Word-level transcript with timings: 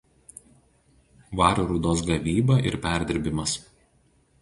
Vario 1.41 1.67
rūdos 1.73 2.03
gavyba 2.09 2.61
ir 2.71 2.81
perdirbimas. 2.89 3.59